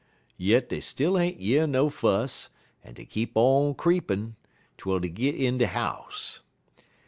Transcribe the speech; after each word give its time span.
Yit 0.35 0.69
dey 0.69 0.79
still 0.79 1.15
ain't 1.15 1.39
year 1.39 1.67
no 1.67 1.87
fuss, 1.87 2.49
en 2.83 2.95
dey 2.95 3.05
keep 3.05 3.33
on 3.35 3.75
creepin' 3.75 4.35
twel 4.75 4.97
dey 4.97 5.09
git 5.09 5.35
in 5.35 5.59
de 5.59 5.67
house. 5.67 6.41